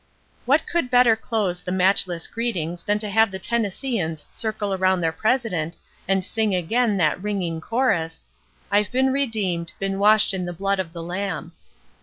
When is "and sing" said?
6.07-6.55